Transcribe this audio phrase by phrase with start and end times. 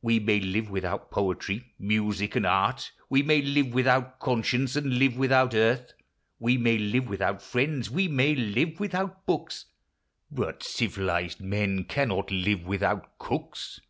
[0.00, 5.16] We may live without poetry, music, and art; We may live without conscience, and live
[5.16, 5.96] without earth• LIFE.
[6.40, 9.66] 247 We may live without friends; we may live without hooks;
[10.32, 13.80] But civilized men cannot live without cooks.